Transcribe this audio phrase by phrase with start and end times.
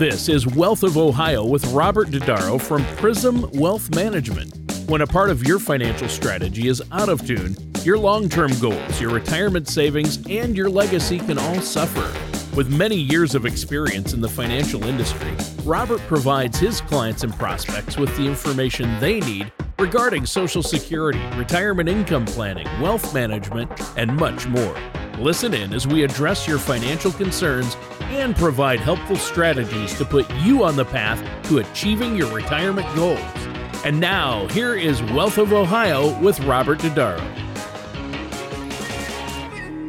[0.00, 4.50] This is Wealth of Ohio with Robert Dodaro from Prism Wealth Management.
[4.88, 8.98] When a part of your financial strategy is out of tune, your long term goals,
[8.98, 12.10] your retirement savings, and your legacy can all suffer.
[12.56, 15.36] With many years of experience in the financial industry,
[15.66, 21.90] Robert provides his clients and prospects with the information they need regarding Social Security, retirement
[21.90, 24.76] income planning, wealth management, and much more.
[25.20, 30.64] Listen in as we address your financial concerns and provide helpful strategies to put you
[30.64, 33.20] on the path to achieving your retirement goals.
[33.84, 37.49] And now, here is Wealth of Ohio with Robert Dodaro.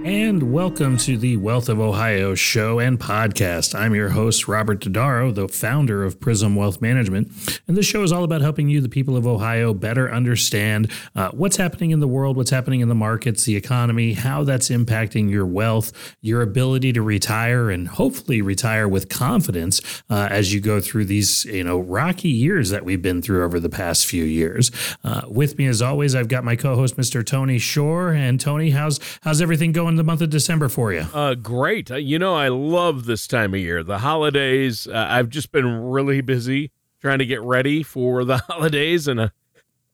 [0.03, 3.77] And welcome to the Wealth of Ohio show and podcast.
[3.77, 7.61] I'm your host, Robert Dodaro, the founder of Prism Wealth Management.
[7.67, 11.29] And this show is all about helping you, the people of Ohio, better understand uh,
[11.31, 15.29] what's happening in the world, what's happening in the markets, the economy, how that's impacting
[15.29, 20.81] your wealth, your ability to retire, and hopefully retire with confidence uh, as you go
[20.81, 24.71] through these, you know, rocky years that we've been through over the past few years.
[25.03, 27.23] Uh, with me, as always, I've got my co-host, Mr.
[27.23, 28.09] Tony Shore.
[28.13, 29.90] And Tony, how's how's everything going?
[29.95, 31.05] The month of December for you?
[31.13, 31.91] Uh, great.
[31.91, 33.83] Uh, you know, I love this time of year.
[33.83, 34.87] The holidays.
[34.87, 39.33] Uh, I've just been really busy trying to get ready for the holidays and a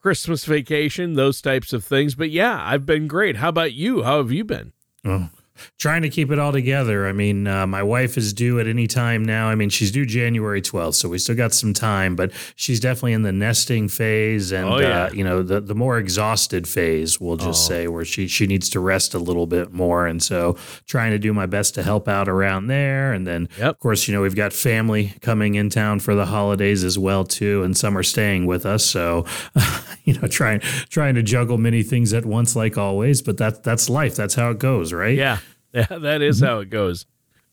[0.02, 2.16] Christmas vacation, those types of things.
[2.16, 3.38] But yeah, I've been great.
[3.38, 4.04] How about you?
[4.04, 4.74] How have you been?
[5.06, 5.30] Oh,
[5.78, 7.08] trying to keep it all together.
[7.08, 9.50] I mean, uh, my wife is due at any time now.
[9.50, 13.14] I mean, she's due January 12th, so we still got some time, but she's definitely
[13.14, 15.04] in the nesting phase and, oh, yeah.
[15.04, 17.74] uh, you know, the, the more exhausted phase, we'll just oh.
[17.74, 20.08] say, where she, she needs to rest a little bit more.
[20.08, 23.14] And so trying to do my best to help out around there.
[23.14, 23.70] And then, yep.
[23.70, 27.24] of course, you know, we've got family coming in town for the holidays as well,
[27.24, 28.86] too, and some are staying with us.
[28.86, 29.26] So,
[30.04, 33.90] you know, trying, trying to juggle many things at once, like always, but that, that's
[33.90, 34.16] life.
[34.16, 35.18] That's how it goes, right?
[35.18, 35.40] Yeah.
[35.74, 37.06] Yeah, that is how it goes.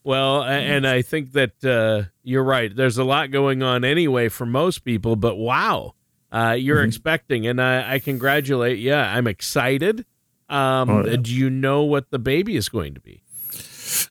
[0.04, 2.74] Well, and I think that uh, you're right.
[2.74, 5.94] There's a lot going on anyway for most people, but wow,
[6.30, 6.88] uh, you're mm-hmm.
[6.88, 8.78] expecting, and I, I, congratulate.
[8.78, 10.04] Yeah, I'm excited.
[10.48, 11.16] Um, oh, yeah.
[11.16, 13.23] Do you know what the baby is going to be?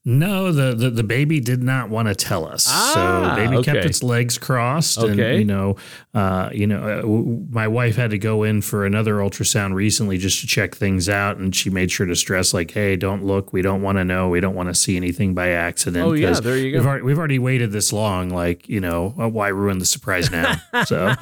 [0.06, 2.68] No, the, the, the baby did not want to tell us.
[2.70, 3.74] Ah, so baby okay.
[3.74, 5.12] kept its legs crossed, okay.
[5.12, 5.76] and you know,
[6.14, 10.42] uh, you know, uh, my wife had to go in for another ultrasound recently just
[10.42, 13.54] to check things out, and she made sure to stress like, "Hey, don't look.
[13.54, 14.30] We don't want to know.
[14.30, 16.80] We don't want to see anything by accident." Oh yeah, there you go.
[16.80, 18.30] We've already, we've already waited this long.
[18.30, 20.56] Like, you know, why ruin the surprise now?
[20.86, 21.14] so.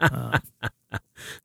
[0.00, 0.38] Uh,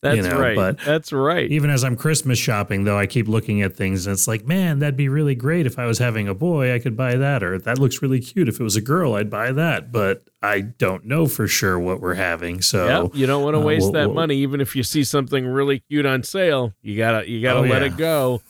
[0.04, 0.56] that's you know, right.
[0.56, 1.50] But that's right.
[1.50, 4.80] Even as I'm Christmas shopping, though, I keep looking at things and it's like, man,
[4.80, 7.58] that'd be really great if I was having a boy, I could buy that, or
[7.58, 8.50] that looks really cute.
[8.50, 9.94] If it was a girl, I'd buy that.
[9.94, 12.62] But I don't know for sure what we're having.
[12.62, 14.84] So yep, you don't want to uh, waste we'll, that we'll, money, even if you
[14.84, 16.74] see something really cute on sale.
[16.82, 17.88] You gotta you gotta oh, let yeah.
[17.88, 18.42] it go.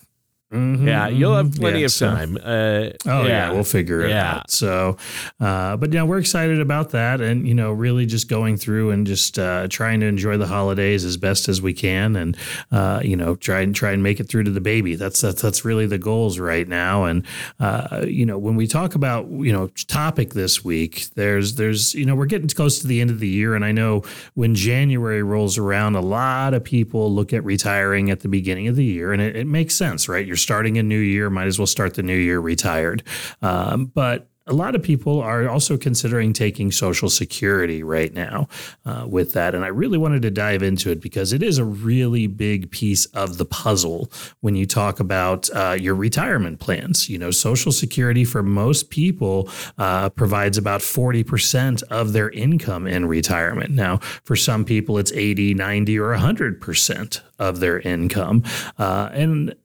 [0.53, 1.61] Mm-hmm, yeah, you'll have mm-hmm.
[1.61, 2.37] plenty yeah, of time.
[2.37, 3.27] Uh, oh yeah.
[3.27, 3.51] yeah.
[3.51, 4.35] we'll figure it yeah.
[4.35, 4.51] out.
[4.51, 4.97] So,
[5.39, 9.07] uh, but yeah, we're excited about that, and you know, really just going through and
[9.07, 12.37] just uh, trying to enjoy the holidays as best as we can, and
[12.71, 14.93] uh, you know, try and try and make it through to the baby.
[14.93, 17.05] That's that's that's really the goals right now.
[17.05, 17.25] And
[17.59, 22.05] uh, you know, when we talk about you know topic this week, there's there's you
[22.05, 24.03] know we're getting close to the end of the year, and I know
[24.35, 28.75] when January rolls around, a lot of people look at retiring at the beginning of
[28.75, 30.27] the year, and it, it makes sense, right?
[30.27, 33.03] You're starting a new year, might as well start the new year retired.
[33.41, 38.47] Um, but a lot of people are also considering taking Social Security right now
[38.85, 39.55] uh, with that.
[39.55, 43.05] And I really wanted to dive into it because it is a really big piece
[43.07, 44.11] of the puzzle
[44.41, 47.09] when you talk about uh, your retirement plans.
[47.09, 53.05] You know, Social Security for most people uh, provides about 40% of their income in
[53.05, 53.71] retirement.
[53.71, 58.43] Now, for some people, it's 80, 90, or 100% of their income.
[58.77, 59.55] Uh, and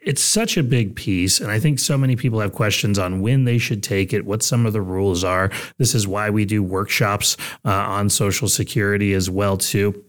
[0.00, 3.44] it's such a big piece and i think so many people have questions on when
[3.44, 5.50] they should take it what some of the rules are.
[5.78, 10.04] This is why we do workshops uh, on social security as well too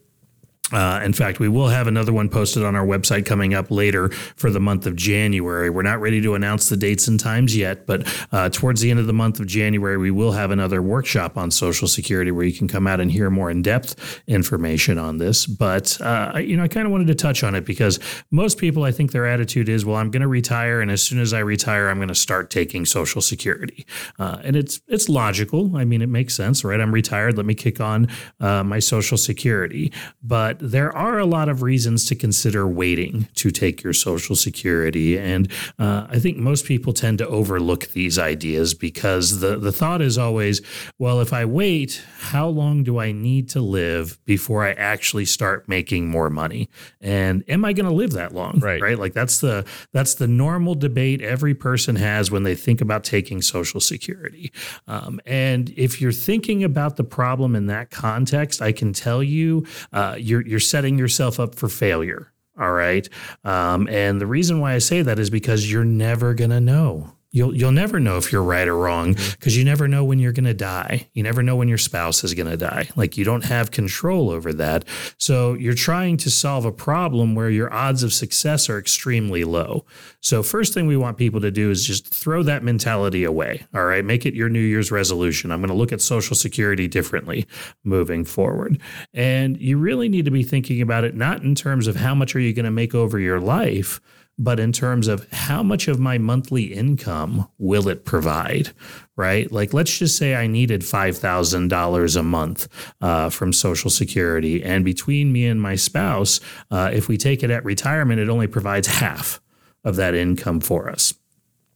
[0.71, 4.09] uh, in fact, we will have another one posted on our website coming up later
[4.09, 5.69] for the month of January.
[5.69, 8.99] We're not ready to announce the dates and times yet, but uh, towards the end
[8.99, 12.53] of the month of January, we will have another workshop on Social Security where you
[12.53, 15.45] can come out and hear more in depth information on this.
[15.45, 17.99] But, uh, you know, I kind of wanted to touch on it because
[18.31, 20.81] most people, I think their attitude is, well, I'm going to retire.
[20.81, 23.85] And as soon as I retire, I'm going to start taking Social Security.
[24.19, 25.75] Uh, and it's, it's logical.
[25.75, 26.79] I mean, it makes sense, right?
[26.79, 27.37] I'm retired.
[27.37, 28.07] Let me kick on
[28.39, 29.91] uh, my Social Security.
[30.21, 35.17] But there are a lot of reasons to consider waiting to take your Social Security.
[35.17, 40.01] And uh, I think most people tend to overlook these ideas because the, the thought
[40.01, 40.61] is always,
[40.97, 45.67] well, if I wait, how long do I need to live before I actually start
[45.67, 46.69] making more money?
[47.01, 48.59] And am I going to live that long?
[48.59, 48.81] Right.
[48.81, 48.99] Right.
[48.99, 53.41] Like that's the that's the normal debate every person has when they think about taking
[53.41, 54.51] Social Security.
[54.87, 59.65] Um, and if you're thinking about the problem in that context, I can tell you
[59.93, 62.33] uh, you're you're setting yourself up for failure.
[62.59, 63.07] All right.
[63.43, 67.13] Um, and the reason why I say that is because you're never going to know
[67.31, 69.59] You'll you'll never know if you're right or wrong because mm-hmm.
[69.59, 71.07] you never know when you're going to die.
[71.13, 72.89] You never know when your spouse is going to die.
[72.95, 74.83] Like you don't have control over that.
[75.19, 79.85] So you're trying to solve a problem where your odds of success are extremely low.
[80.21, 83.65] So first thing we want people to do is just throw that mentality away.
[83.75, 85.51] All right, make it your New Year's resolution.
[85.51, 87.45] I'm going to look at social security differently
[87.83, 88.81] moving forward.
[89.13, 92.35] And you really need to be thinking about it not in terms of how much
[92.35, 94.01] are you going to make over your life,
[94.39, 98.71] but in terms of how much of my monthly income will it provide,
[99.17, 99.51] right?
[99.51, 102.67] Like, let's just say I needed $5,000 a month
[103.01, 104.63] uh, from Social Security.
[104.63, 106.39] And between me and my spouse,
[106.71, 109.41] uh, if we take it at retirement, it only provides half
[109.83, 111.13] of that income for us.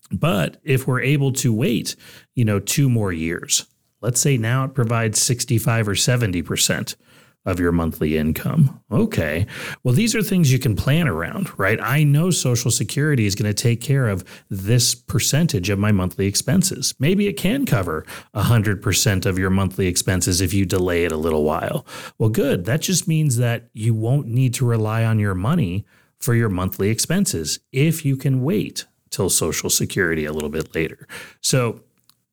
[0.09, 1.97] But if we're able to wait,
[2.33, 3.65] you know, two more years,
[3.99, 6.95] let's say now it provides 65 or 70%
[7.45, 8.81] of your monthly income.
[8.91, 9.45] Okay.
[9.83, 11.79] Well, these are things you can plan around, right?
[11.81, 16.25] I know Social Security is going to take care of this percentage of my monthly
[16.25, 16.93] expenses.
[16.99, 21.43] Maybe it can cover 100% of your monthly expenses if you delay it a little
[21.43, 21.85] while.
[22.17, 22.65] Well, good.
[22.65, 25.85] That just means that you won't need to rely on your money
[26.19, 31.07] for your monthly expenses if you can wait till Social Security a little bit later.
[31.41, 31.81] So,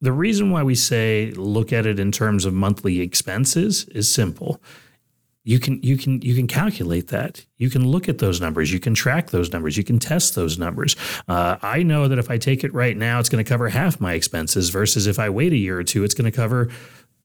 [0.02, 4.62] the reason why we say look at it in terms of monthly expenses is simple
[5.50, 7.44] you can you can you can calculate that.
[7.56, 8.72] You can look at those numbers.
[8.72, 9.76] You can track those numbers.
[9.76, 10.94] You can test those numbers.
[11.28, 14.00] Uh, i know that if i take it right now it's going to cover half
[14.00, 16.68] my expenses versus if i wait a year or two it's going to cover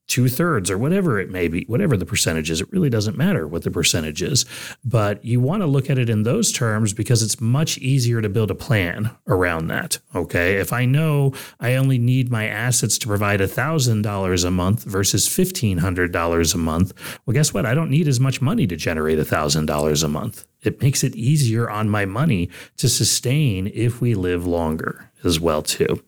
[0.07, 2.62] two thirds or whatever it may be, whatever the percentage is.
[2.62, 4.46] It really doesn't matter what the percentage is.
[4.84, 8.30] But you want to look at it in those terms because it's much easier to
[8.30, 10.00] build a plan around that.
[10.13, 10.56] Okay.
[10.56, 16.54] If I know I only need my assets to provide $1,000 a month versus $1,500
[16.54, 17.66] a month, well, guess what?
[17.66, 20.46] I don't need as much money to generate $1,000 a month.
[20.62, 25.62] It makes it easier on my money to sustain if we live longer as well
[25.62, 26.04] too.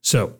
[0.00, 0.34] So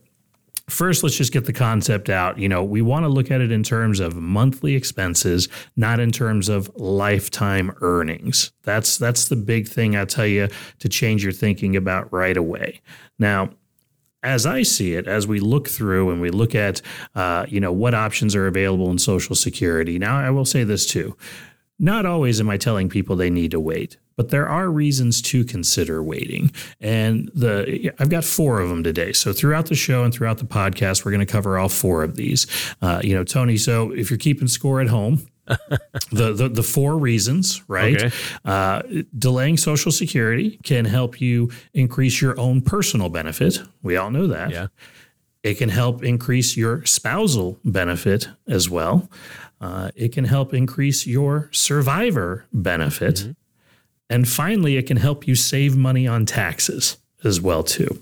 [0.69, 2.39] First, let's just get the concept out.
[2.39, 6.13] You know, we want to look at it in terms of monthly expenses, not in
[6.13, 8.53] terms of lifetime earnings.
[8.65, 10.49] That's that's the big thing I tell you
[10.81, 12.83] to change your thinking about right away.
[13.19, 13.51] Now,
[14.23, 16.83] as I see it, as we look through and we look at,
[17.15, 19.99] uh, you know, what options are available in Social Security.
[19.99, 21.17] Now, I will say this too:
[21.79, 25.45] not always am I telling people they need to wait but there are reasons to
[25.45, 26.51] consider waiting.
[26.81, 29.13] And the I've got four of them today.
[29.13, 32.17] So throughout the show and throughout the podcast, we're going to cover all four of
[32.17, 32.49] these.
[32.83, 33.57] Uh, you know, Tony.
[33.57, 35.27] So if you're keeping score at home.
[36.13, 37.97] the, the, the four reasons, right?
[37.97, 38.17] Okay.
[38.45, 38.83] Uh,
[39.19, 43.63] delaying Social Security can help you increase your own personal benefit.
[43.83, 44.51] We all know that.
[44.51, 44.67] Yeah.
[45.43, 49.09] It can help increase your spousal benefit as well.
[49.61, 53.15] Uh, it can help increase your survivor benefit.
[53.15, 53.31] Mm-hmm.
[54.11, 58.01] And finally, it can help you save money on taxes as well too.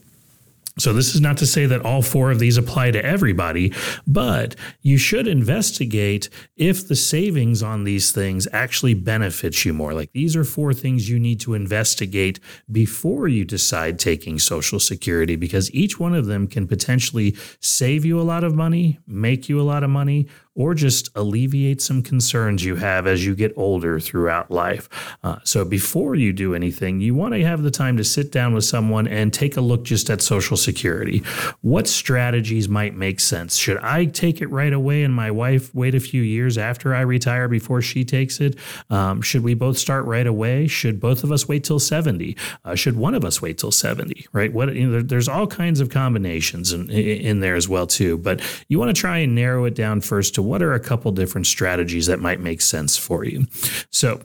[0.79, 3.73] So, this is not to say that all four of these apply to everybody,
[4.07, 9.95] but you should investigate if the savings on these things actually benefits you more.
[9.95, 15.35] Like, these are four things you need to investigate before you decide taking Social Security,
[15.35, 19.59] because each one of them can potentially save you a lot of money, make you
[19.59, 24.01] a lot of money, or just alleviate some concerns you have as you get older
[24.01, 24.89] throughout life.
[25.23, 28.55] Uh, so before you do anything, you want to have the time to sit down
[28.55, 31.23] with someone and take a look just at Social Security.
[31.61, 33.57] What strategies might make sense?
[33.57, 37.03] Should I take it right away and my wife wait a few years after I
[37.03, 38.57] retire before she takes it?
[38.89, 40.67] Um, should we both start right away?
[40.67, 42.37] Should both of us wait till 70?
[42.65, 44.27] Uh, should one of us wait till 70?
[44.33, 44.53] Right?
[44.53, 48.17] What you know, there's all kinds of combinations in, in there as well too.
[48.17, 51.11] But you want to try and narrow it down first to what are a couple
[51.13, 53.47] different strategies that might make sense for you?
[53.91, 54.21] So,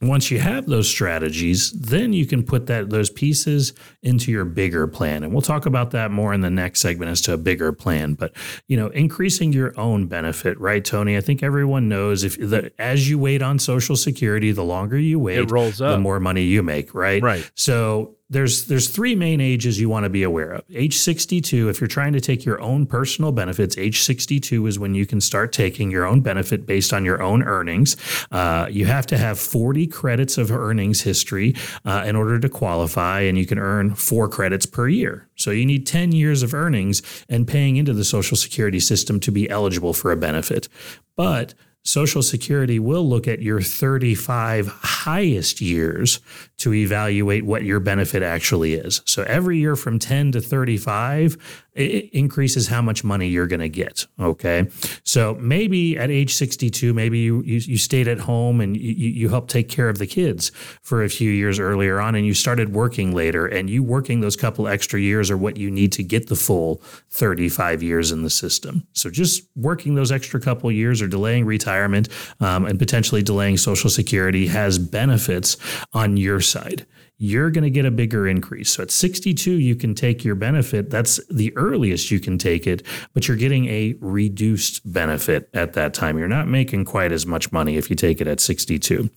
[0.00, 4.86] once you have those strategies, then you can put that those pieces into your bigger
[4.86, 5.24] plan.
[5.24, 8.14] And we'll talk about that more in the next segment as to a bigger plan.
[8.14, 8.32] But
[8.68, 11.16] you know, increasing your own benefit, right, Tony?
[11.16, 15.18] I think everyone knows if the as you wait on Social Security, the longer you
[15.18, 15.92] wait, it rolls up.
[15.92, 17.22] the more money you make, right?
[17.22, 17.50] Right.
[17.54, 20.64] So there's there's three main ages you want to be aware of.
[20.74, 24.94] Age 62, if you're trying to take your own personal benefits, age 62 is when
[24.94, 27.96] you can start taking your own benefit based on your own earnings.
[28.30, 31.54] Uh, you have to have 40 credits of earnings history
[31.86, 35.26] uh, in order to qualify, and you can earn four credits per year.
[35.36, 39.32] So you need 10 years of earnings and paying into the Social Security system to
[39.32, 40.68] be eligible for a benefit.
[41.16, 41.54] But
[41.88, 46.20] Social Security will look at your 35 highest years
[46.58, 49.00] to evaluate what your benefit actually is.
[49.06, 53.68] So every year from 10 to 35, it increases how much money you're going to
[53.68, 54.06] get.
[54.18, 54.68] Okay.
[55.04, 59.28] So maybe at age 62, maybe you, you, you stayed at home and you, you
[59.28, 60.50] helped take care of the kids
[60.82, 64.34] for a few years earlier on and you started working later and you working those
[64.34, 68.30] couple extra years are what you need to get the full 35 years in the
[68.30, 68.86] system.
[68.92, 72.08] So just working those extra couple years or delaying retirement
[72.40, 75.56] um, and potentially delaying social security has benefits
[75.92, 76.86] on your side
[77.18, 78.70] you're going to get a bigger increase.
[78.70, 80.88] So at 62, you can take your benefit.
[80.88, 85.94] That's the earliest you can take it, but you're getting a reduced benefit at that
[85.94, 86.16] time.
[86.16, 89.10] You're not making quite as much money if you take it at 62.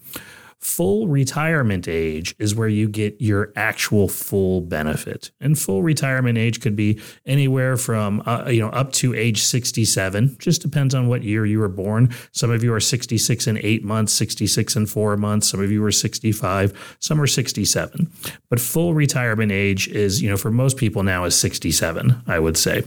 [0.62, 5.32] Full retirement age is where you get your actual full benefit.
[5.39, 10.38] And full retirement age could be anywhere from uh, you know up to age 67.
[10.38, 12.13] Just depends on what year you were born.
[12.32, 15.84] Some of you are 66 and 8 months, 66 and 4 months, some of you
[15.84, 18.12] are 65, some are 67.
[18.48, 22.56] But full retirement age is, you know, for most people now is 67, I would
[22.56, 22.84] say.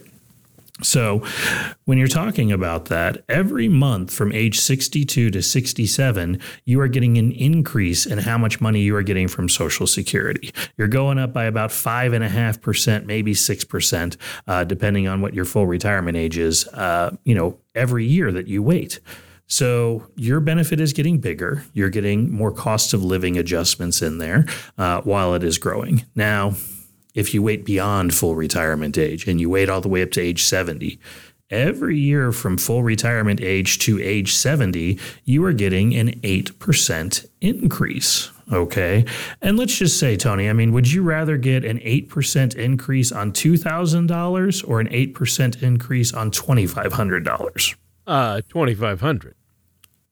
[0.83, 1.23] So,
[1.85, 7.17] when you're talking about that, every month from age 62 to 67, you are getting
[7.17, 10.53] an increase in how much money you are getting from Social Security.
[10.77, 14.17] You're going up by about 5.5%, maybe 6%,
[14.49, 18.49] uh, depending on what your full retirement age is, uh, you know, every year that
[18.49, 18.99] you wait.
[19.47, 21.65] So your benefit is getting bigger.
[21.73, 26.05] You're getting more cost of living adjustments in there uh, while it is growing.
[26.17, 26.55] Now,
[27.15, 30.21] if you wait beyond full retirement age and you wait all the way up to
[30.21, 30.99] age 70.
[31.51, 38.31] Every year from full retirement age to age 70, you are getting an 8% increase.
[38.53, 39.05] Okay.
[39.41, 43.33] And let's just say, Tony, I mean, would you rather get an 8% increase on
[43.33, 47.75] $2,000 or an 8% increase on $2,500?
[48.07, 49.35] Uh, 2500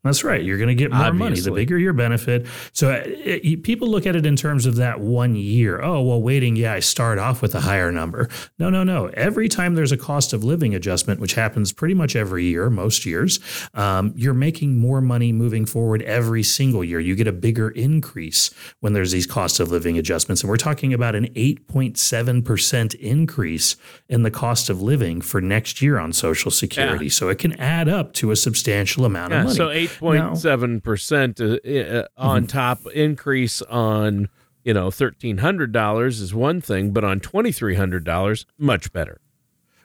[0.05, 0.43] that's right.
[0.43, 1.19] You're going to get more Obviously.
[1.19, 1.41] money.
[1.41, 2.47] The bigger your benefit.
[2.73, 5.81] So uh, it, it, people look at it in terms of that one year.
[5.81, 6.57] Oh, well, waiting.
[6.57, 8.29] Yeah, I start off with a higher number.
[8.59, 9.07] No, no, no.
[9.15, 13.07] Every time there's a cost of living adjustment, which happens pretty much every year, most
[13.07, 13.39] years,
[13.75, 16.99] um, you're making more money moving forward every single year.
[16.99, 20.43] You get a bigger increase when there's these cost of living adjustments.
[20.43, 23.77] And we're talking about an 8.7% increase
[24.09, 27.05] in the cost of living for next year on Social Security.
[27.07, 27.11] Yeah.
[27.13, 29.57] So it can add up to a substantial amount yeah, of money.
[29.57, 29.92] So eight
[30.35, 32.47] seven percent uh, uh, on mm-hmm.
[32.47, 34.29] top increase on,
[34.65, 39.21] you know, $1,300 is one thing, but on $2,300, much better.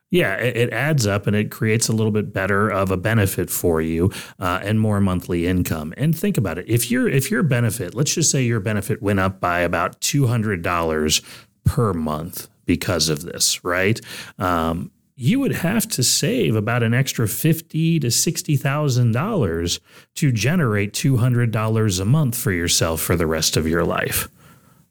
[0.09, 3.81] Yeah, it, adds up and it creates a little bit better of a benefit for
[3.81, 4.09] you
[4.39, 5.93] uh, and more monthly income.
[5.97, 9.19] And think about it: if your if your benefit, let's just say your benefit went
[9.19, 11.21] up by about two hundred dollars
[11.65, 13.99] per month because of this, right?
[14.39, 19.79] Um, you would have to save about an extra fifty to sixty thousand dollars
[20.15, 24.29] to generate two hundred dollars a month for yourself for the rest of your life.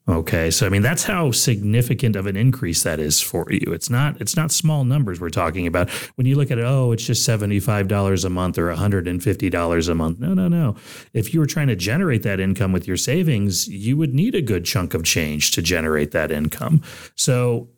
[0.08, 3.72] Okay, so I mean that's how significant of an increase that is for you.
[3.72, 5.90] It's not it's not small numbers we're talking about.
[6.16, 10.18] When you look at it, oh, it's just $75 a month or $150 a month.
[10.18, 10.76] No, no, no.
[11.12, 14.42] If you were trying to generate that income with your savings, you would need a
[14.42, 16.82] good chunk of change to generate that income.
[17.16, 17.68] So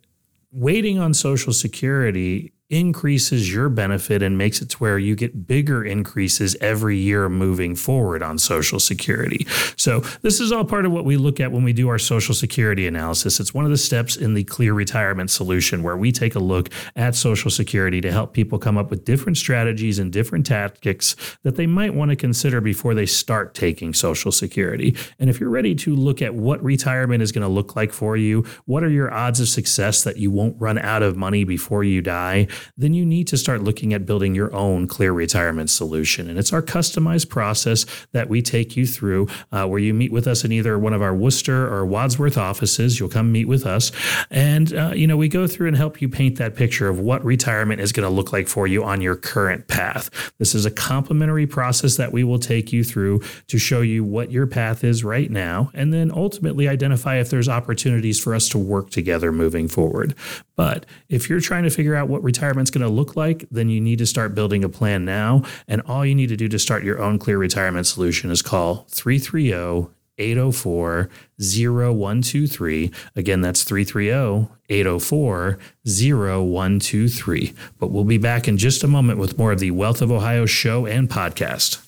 [0.51, 5.83] waiting on Social Security increases your benefit and makes it to where you get bigger
[5.83, 9.47] increases every year moving forward on Social Security.
[9.77, 12.35] So, this is all part of what we look at when we do our Social
[12.35, 13.41] Security analysis.
[13.41, 16.69] It's one of the steps in the Clear Retirement Solution where we take a look
[16.95, 21.57] at Social Security to help people come up with different strategies and different tactics that
[21.57, 24.95] they might want to consider before they start taking Social Security.
[25.19, 28.17] And if you're ready to look at what retirement is going to look like for
[28.17, 31.83] you, what are your odds of success that you won't run out of money before
[31.83, 32.47] you die,
[32.77, 36.29] then you need to start looking at building your own clear retirement solution.
[36.29, 40.27] And it's our customized process that we take you through uh, where you meet with
[40.27, 42.99] us in either one of our Wooster or Wadsworth offices.
[42.99, 43.93] You'll come meet with us.
[44.31, 47.25] And, uh, you know, we go through and help you paint that picture of what
[47.25, 50.33] retirement is going to look like for you on your current path.
[50.39, 54.31] This is a complimentary process that we will take you through to show you what
[54.31, 58.59] your path is right now and then ultimately identify if there's opportunities for us to
[58.59, 60.15] work together moving forward.
[60.57, 63.79] But if you're trying to figure out what retirement's going to look like, then you
[63.79, 65.43] need to start building a plan now.
[65.67, 68.87] And all you need to do to start your own clear retirement solution is call
[68.89, 72.91] 330 804 0123.
[73.17, 77.55] Again, that's 330 804 0123.
[77.79, 80.47] But we'll be back in just a moment with more of the Wealth of Ohio
[80.47, 81.85] show and podcast.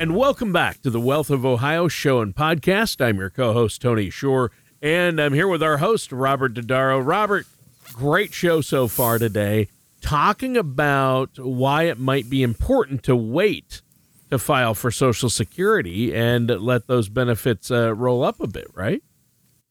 [0.00, 3.00] And welcome back to the Wealth of Ohio show and podcast.
[3.00, 4.50] I'm your co-host Tony Shore,
[4.82, 7.00] and I'm here with our host Robert Dodaro.
[7.04, 7.46] Robert,
[7.92, 9.68] great show so far today,
[10.04, 13.80] talking about why it might be important to wait
[14.28, 19.02] to file for Social Security and let those benefits uh, roll up a bit, right?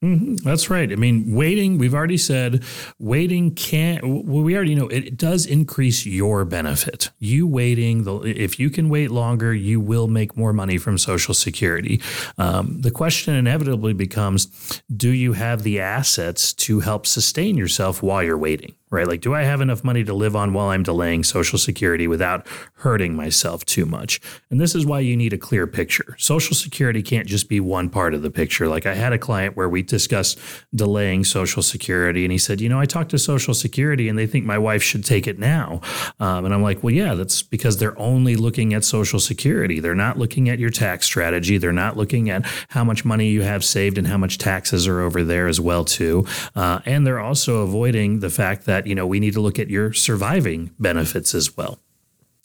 [0.04, 0.38] Mm-hmm.
[0.38, 0.92] That's right.
[0.92, 2.64] I mean, waiting, we've already said
[2.98, 7.12] waiting can't, well, we already know it does increase your benefit.
[7.20, 11.36] You waiting, the, if you can wait longer, you will make more money from Social
[11.36, 12.02] Security.
[12.40, 18.24] Um, the question inevitably becomes do you have the assets to help sustain yourself while
[18.24, 18.74] you're waiting?
[18.94, 19.08] Right?
[19.08, 22.48] Like, do I have enough money to live on while I'm delaying Social Security without
[22.76, 24.22] hurting myself too much?
[24.52, 26.16] And this is why you need a clear picture.
[26.20, 28.68] Social Security can't just be one part of the picture.
[28.68, 30.40] Like, I had a client where we discussed
[30.76, 34.28] delaying Social Security, and he said, You know, I talked to Social Security and they
[34.28, 35.82] think my wife should take it now.
[36.20, 39.80] Um, and I'm like, Well, yeah, that's because they're only looking at Social Security.
[39.80, 41.58] They're not looking at your tax strategy.
[41.58, 45.02] They're not looking at how much money you have saved and how much taxes are
[45.02, 46.28] over there as well, too.
[46.56, 49.70] Uh, and they're also avoiding the fact that you know, we need to look at
[49.70, 51.80] your surviving benefits as well.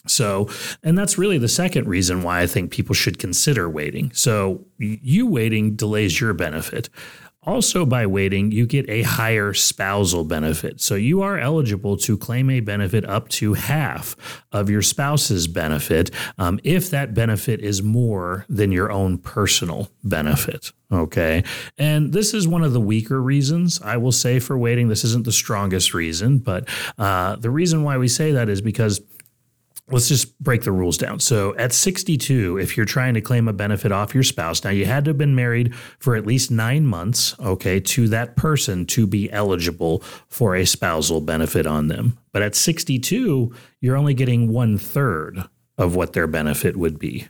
[0.07, 0.49] So,
[0.83, 4.11] and that's really the second reason why I think people should consider waiting.
[4.13, 6.89] So, you waiting delays your benefit.
[7.49, 10.79] Also, by waiting, you get a higher spousal benefit.
[10.79, 14.15] So, you are eligible to claim a benefit up to half
[14.51, 20.73] of your spouse's benefit um, if that benefit is more than your own personal benefit.
[20.91, 21.43] Okay.
[21.79, 24.87] And this is one of the weaker reasons I will say for waiting.
[24.87, 29.01] This isn't the strongest reason, but uh, the reason why we say that is because
[29.91, 31.19] let's just break the rules down.
[31.19, 34.85] So at 62, if you're trying to claim a benefit off your spouse, now you
[34.85, 39.07] had to have been married for at least nine months, okay, to that person to
[39.07, 42.17] be eligible for a spousal benefit on them.
[42.31, 45.43] But at 62, you're only getting one third
[45.77, 47.27] of what their benefit would be.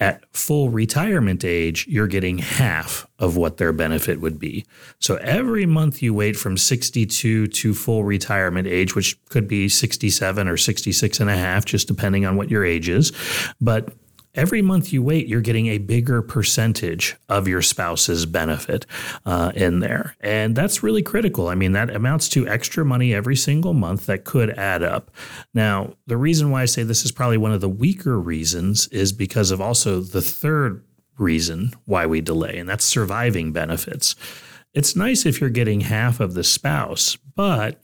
[0.00, 4.64] At full retirement age, you're getting half of what their benefit would be.
[4.98, 10.48] So every month you wait from 62 to full retirement age, which could be 67
[10.48, 13.12] or 66 and a half, just depending on what your age is.
[13.60, 13.92] But
[14.34, 18.86] every month you wait, you're getting a bigger percentage of your spouse's benefit
[19.26, 20.16] uh, in there.
[20.20, 21.48] And that's really critical.
[21.48, 25.10] I mean, that amounts to extra money every single month that could add up.
[25.54, 29.12] Now, the reason why I say this is probably one of the weaker reasons is
[29.12, 30.84] because of also the third
[31.18, 34.16] reason why we delay, and that's surviving benefits.
[34.72, 37.80] It's nice if you're getting half of the spouse, but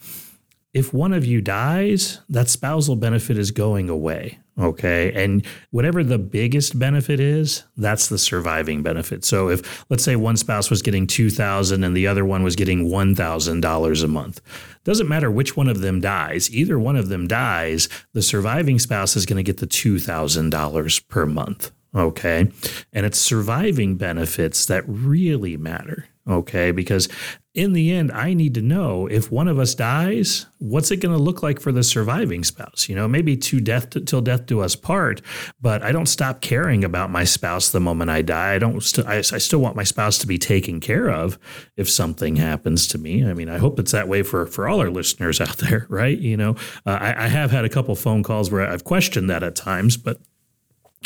[0.72, 4.38] if one of you dies, that spousal benefit is going away.
[4.58, 5.12] Okay.
[5.12, 9.22] And whatever the biggest benefit is, that's the surviving benefit.
[9.24, 12.88] So if let's say one spouse was getting 2000 and the other one was getting
[12.88, 14.40] $1,000 a month,
[14.84, 19.14] doesn't matter which one of them dies, either one of them dies, the surviving spouse
[19.14, 21.70] is going to get the $2,000 per month.
[21.94, 22.50] Okay.
[22.92, 26.08] And it's surviving benefits that really matter.
[26.28, 26.70] Okay.
[26.70, 27.08] Because
[27.56, 31.16] in the end, I need to know if one of us dies, what's it going
[31.16, 32.86] to look like for the surviving spouse?
[32.86, 35.22] You know, maybe to death to, till death do us part,
[35.58, 38.54] but I don't stop caring about my spouse the moment I die.
[38.54, 38.82] I don't.
[38.82, 41.38] St- I, I, still want my spouse to be taken care of
[41.78, 43.24] if something happens to me.
[43.24, 46.18] I mean, I hope it's that way for for all our listeners out there, right?
[46.18, 49.42] You know, uh, I, I have had a couple phone calls where I've questioned that
[49.42, 50.20] at times, but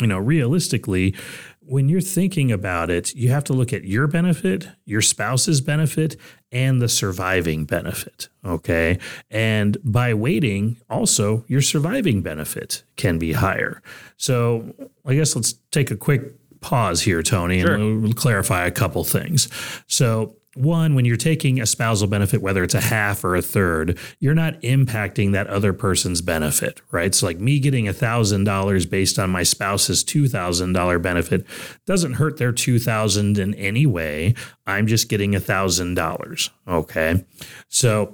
[0.01, 1.15] you know, realistically,
[1.61, 6.17] when you're thinking about it, you have to look at your benefit, your spouse's benefit,
[6.51, 8.29] and the surviving benefit.
[8.43, 8.99] Okay.
[9.29, 13.81] And by waiting, also your surviving benefit can be higher.
[14.17, 14.73] So
[15.05, 17.73] I guess let's take a quick pause here, Tony, sure.
[17.73, 19.47] and we'll clarify a couple things.
[19.87, 23.97] So one, when you're taking a spousal benefit, whether it's a half or a third,
[24.19, 27.15] you're not impacting that other person's benefit, right?
[27.15, 31.45] So, like me getting $1,000 based on my spouse's $2,000 benefit
[31.85, 34.35] doesn't hurt their 2000 in any way.
[34.67, 36.49] I'm just getting $1,000.
[36.67, 37.25] Okay.
[37.69, 38.13] So,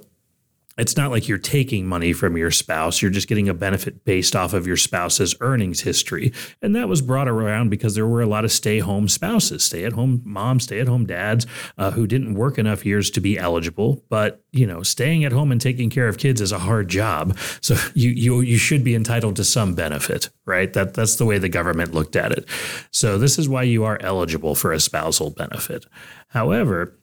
[0.78, 3.02] it's not like you're taking money from your spouse.
[3.02, 6.32] You're just getting a benefit based off of your spouse's earnings history.
[6.62, 9.84] And that was brought around because there were a lot of stay home spouses, stay
[9.84, 13.36] at home moms, stay at home dads uh, who didn't work enough years to be
[13.36, 14.04] eligible.
[14.08, 17.36] But, you know, staying at home and taking care of kids is a hard job.
[17.60, 20.72] So you, you, you should be entitled to some benefit, right?
[20.72, 22.46] That, that's the way the government looked at it.
[22.92, 25.86] So this is why you are eligible for a spousal benefit.
[26.28, 26.94] However,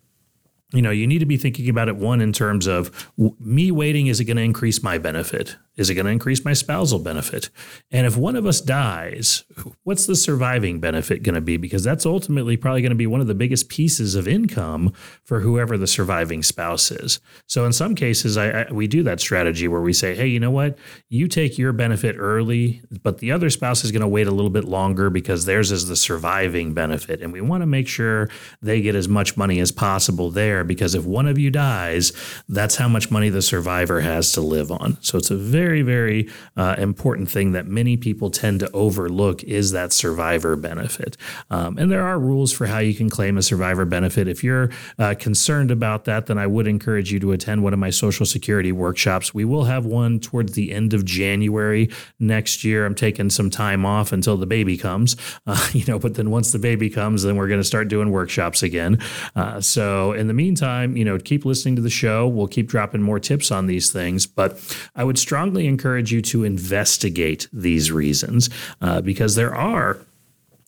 [0.75, 4.07] you know, you need to be thinking about it one in terms of me waiting,
[4.07, 5.55] is it going to increase my benefit?
[5.77, 7.49] Is it going to increase my spousal benefit?
[7.91, 9.43] And if one of us dies,
[9.83, 11.57] what's the surviving benefit going to be?
[11.57, 15.41] Because that's ultimately probably going to be one of the biggest pieces of income for
[15.41, 17.19] whoever the surviving spouse is.
[17.47, 20.39] So in some cases, I, I, we do that strategy where we say, hey, you
[20.39, 20.77] know what?
[21.09, 24.49] You take your benefit early, but the other spouse is going to wait a little
[24.49, 27.21] bit longer because theirs is the surviving benefit.
[27.21, 28.29] And we want to make sure
[28.61, 32.13] they get as much money as possible there because if one of you dies,
[32.47, 34.97] that's how much money the survivor has to live on.
[35.01, 39.43] So it's a very very, very uh, important thing that many people tend to overlook
[39.43, 41.17] is that survivor benefit.
[41.49, 44.27] Um, and there are rules for how you can claim a survivor benefit.
[44.27, 47.79] If you're uh, concerned about that, then I would encourage you to attend one of
[47.79, 49.33] my Social Security workshops.
[49.33, 52.85] We will have one towards the end of January next year.
[52.85, 55.15] I'm taking some time off until the baby comes,
[55.47, 58.11] uh, you know, but then once the baby comes, then we're going to start doing
[58.11, 58.99] workshops again.
[59.35, 62.27] Uh, so in the meantime, you know, keep listening to the show.
[62.27, 64.61] We'll keep dropping more tips on these things, but
[64.95, 68.49] I would strongly strongly encourage you to investigate these reasons
[68.81, 69.97] uh, because there are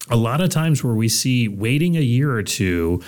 [0.09, 3.01] a lot of times where we see waiting a year or two,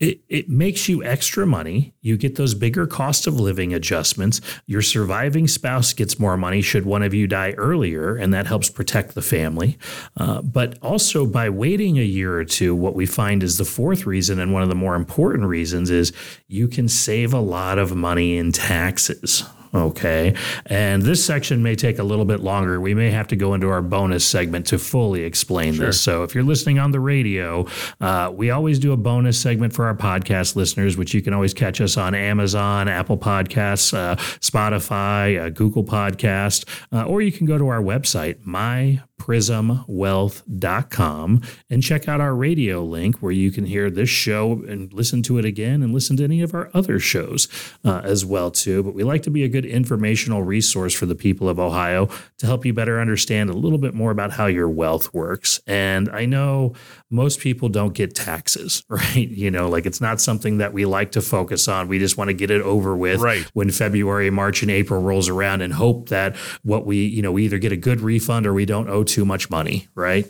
[0.00, 1.94] it, it makes you extra money.
[2.00, 4.40] You get those bigger cost of living adjustments.
[4.66, 8.68] Your surviving spouse gets more money should one of you die earlier, and that helps
[8.68, 9.78] protect the family.
[10.16, 14.04] Uh, but also by waiting a year or two, what we find is the fourth
[14.04, 16.12] reason, and one of the more important reasons, is
[16.48, 19.44] you can save a lot of money in taxes.
[19.72, 20.34] Okay.
[20.66, 22.80] And this section may take a little bit longer.
[22.80, 25.86] We may have to go into our bonus segment to fully explain sure.
[25.86, 26.00] this.
[26.00, 27.66] So if you're listening on the radio,
[28.00, 31.54] uh, we always do a bonus segment for our podcast listeners, which you can always
[31.54, 37.46] catch us on Amazon, Apple Podcasts, uh, Spotify, uh, Google Podcast, uh, or you can
[37.46, 43.66] go to our website, my prismwealth.com and check out our radio link where you can
[43.66, 46.98] hear this show and listen to it again and listen to any of our other
[46.98, 47.46] shows
[47.84, 48.82] uh, as well too.
[48.82, 52.46] But we like to be a good informational resource for the people of ohio to
[52.46, 55.60] help you better understand a little bit more about how your wealth works.
[55.66, 56.72] And i know
[57.10, 59.28] most people don't get taxes right?
[59.28, 61.88] You know like it's not something that we like to focus on.
[61.88, 63.42] We just want to get it over with right.
[63.52, 67.44] when february march and april rolls around and hope that what we you know we
[67.44, 70.26] either get a good refund or we don't owe too much money, right?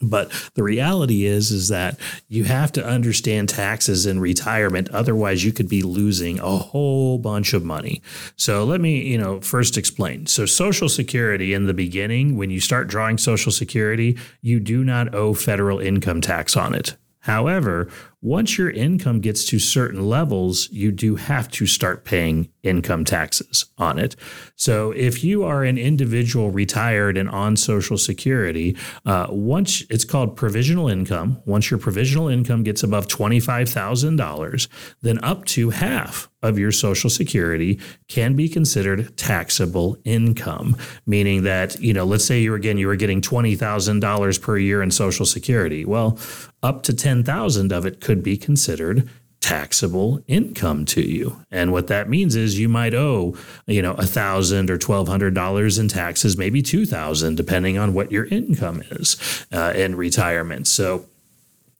[0.00, 4.88] But the reality is, is that you have to understand taxes in retirement.
[4.90, 8.00] Otherwise, you could be losing a whole bunch of money.
[8.36, 10.26] So let me, you know, first explain.
[10.26, 15.14] So Social Security in the beginning, when you start drawing Social Security, you do not
[15.14, 16.96] owe federal income tax on it.
[17.22, 17.90] However,
[18.22, 23.66] once your income gets to certain levels, you do have to start paying income taxes
[23.78, 24.14] on it.
[24.56, 28.76] So, if you are an individual retired and on Social Security,
[29.06, 34.68] uh, once it's called provisional income, once your provisional income gets above $25,000,
[35.02, 40.76] then up to half of your Social Security can be considered taxable income,
[41.06, 44.90] meaning that, you know, let's say you're again, you were getting $20,000 per year in
[44.90, 45.84] Social Security.
[45.84, 46.18] Well,
[46.62, 49.08] up to 10,000 of it could be considered
[49.40, 51.44] taxable income to you.
[51.50, 55.34] And what that means is you might owe, you know, a thousand or twelve hundred
[55.34, 60.66] dollars in taxes, maybe two thousand, depending on what your income is uh, in retirement.
[60.66, 61.06] So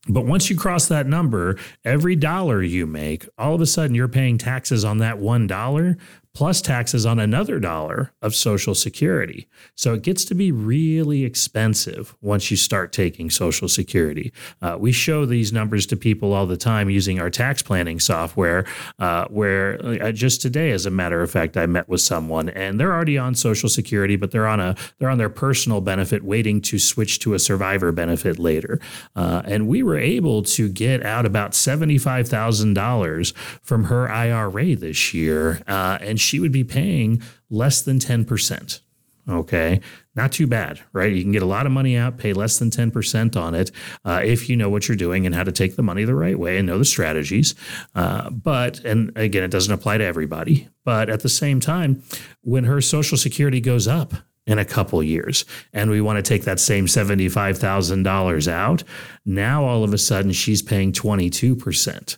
[0.07, 4.07] but once you cross that number, every dollar you make, all of a sudden you're
[4.07, 5.97] paying taxes on that one dollar
[6.39, 9.45] plus taxes on another dollar of Social Security.
[9.75, 14.31] So it gets to be really expensive once you start taking Social Security.
[14.61, 18.65] Uh, we show these numbers to people all the time using our tax planning software.
[18.99, 22.79] Uh, where uh, just today, as a matter of fact, I met with someone and
[22.79, 26.61] they're already on Social Security, but they're on a they're on their personal benefit, waiting
[26.61, 28.79] to switch to a survivor benefit later.
[29.13, 34.09] Uh, and we were able to get out about seventy five thousand dollars from her
[34.09, 38.81] IRA this year, uh, and she would be paying less than 10%.
[39.29, 39.79] Okay.
[40.15, 41.13] Not too bad, right?
[41.13, 43.71] You can get a lot of money out, pay less than 10% on it
[44.03, 46.37] uh, if you know what you're doing and how to take the money the right
[46.37, 47.53] way and know the strategies.
[47.95, 50.67] Uh, but, and again, it doesn't apply to everybody.
[50.83, 52.01] But at the same time,
[52.41, 54.13] when her Social Security goes up
[54.47, 58.83] in a couple years and we want to take that same $75,000 out,
[59.25, 62.17] now all of a sudden she's paying 22%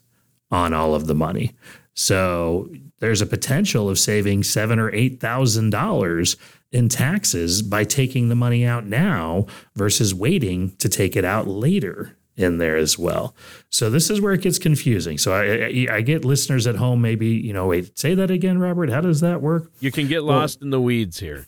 [0.50, 1.52] on all of the money.
[1.94, 6.38] So there's a potential of saving seven or eight thousand dollars
[6.72, 12.18] in taxes by taking the money out now versus waiting to take it out later
[12.38, 13.36] in there as well.
[13.70, 15.18] So this is where it gets confusing.
[15.18, 18.58] So I, I, I get listeners at home maybe you know wait say that again,
[18.58, 18.90] Robert.
[18.90, 19.72] How does that work?
[19.80, 21.46] You can get lost well, in the weeds here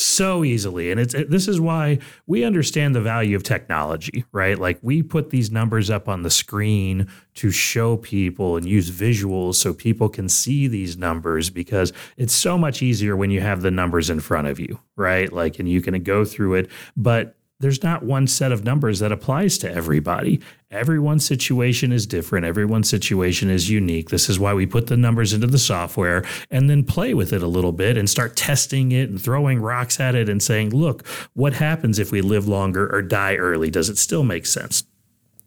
[0.00, 0.90] so easily.
[0.90, 4.58] And it's it, this is why we understand the value of technology right?
[4.58, 9.54] Like we put these numbers up on the screen to show people and use visuals
[9.56, 13.70] so people can see these numbers because it's so much easier when you have the
[13.70, 15.32] numbers in front of you right?
[15.32, 16.70] Like and you can go through it.
[16.96, 20.40] But there's not one set of numbers that applies to everybody.
[20.70, 22.46] Everyone's situation is different.
[22.46, 24.10] Everyone's situation is unique.
[24.10, 27.42] This is why we put the numbers into the software and then play with it
[27.42, 31.06] a little bit and start testing it and throwing rocks at it and saying, look,
[31.34, 33.70] what happens if we live longer or die early?
[33.70, 34.84] Does it still make sense?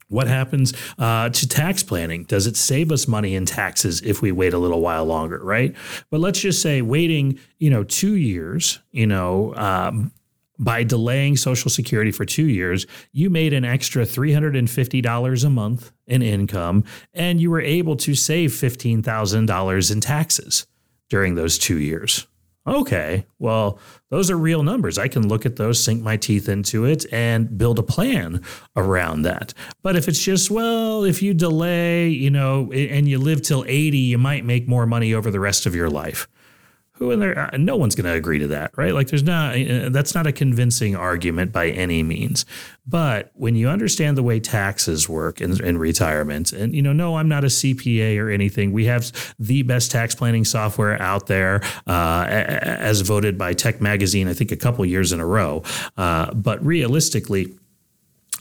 [0.09, 2.25] What happens uh, to tax planning?
[2.25, 5.75] Does it save us money in taxes if we wait a little while longer, right?
[6.11, 10.11] But let's just say waiting, you know, two years, you know, um,
[10.63, 16.21] by delaying Social Security for two years, you made an extra $350 a month in
[16.21, 20.67] income and you were able to save $15,000 in taxes
[21.09, 22.27] during those two years.
[22.65, 23.77] Okay, well,
[24.09, 24.97] those are real numbers.
[24.97, 28.41] I can look at those, sink my teeth into it, and build a plan
[28.77, 29.53] around that.
[29.81, 33.97] But if it's just, well, if you delay, you know, and you live till 80,
[33.97, 36.27] you might make more money over the rest of your life
[37.03, 38.93] who in there uh, no one's going to agree to that right?
[38.93, 42.45] Like there's not uh, that's not a convincing argument by any means.
[42.85, 47.15] But when you understand the way taxes work in, in retirement and you know no
[47.15, 51.61] i'm not a cpa or anything we have the best tax planning software out there
[51.87, 55.63] uh, as voted by tech magazine i think a couple years in a row.
[55.97, 57.53] Uh, but realistically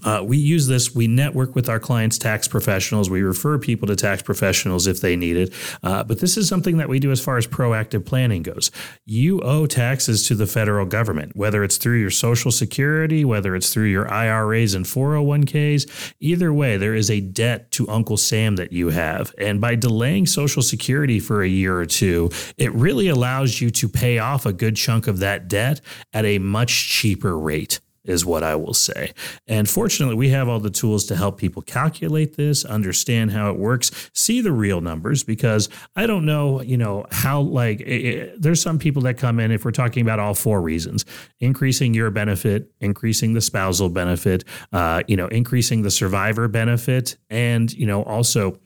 [0.04, 0.94] uh, we use this.
[0.94, 3.08] We network with our clients' tax professionals.
[3.08, 5.54] We refer people to tax professionals if they need it.
[5.82, 8.70] Uh, but this is something that we do as far as proactive planning goes.
[9.04, 13.72] You owe taxes to the federal government, whether it's through your Social Security, whether it's
[13.72, 16.14] through your IRAs and 401ks.
[16.20, 19.34] Either way, there is a debt to Uncle Sam that you have.
[19.38, 23.88] And by delaying Social Security for a year or two, it really allows you to
[23.88, 25.80] pay off a good chunk of that debt
[26.12, 29.12] at a much cheaper rate is what I will say.
[29.46, 33.58] And fortunately, we have all the tools to help people calculate this, understand how it
[33.58, 38.42] works, see the real numbers because I don't know, you know, how like it, it,
[38.42, 41.04] there's some people that come in if we're talking about all four reasons,
[41.40, 47.72] increasing your benefit, increasing the spousal benefit, uh, you know, increasing the survivor benefit and,
[47.72, 48.58] you know, also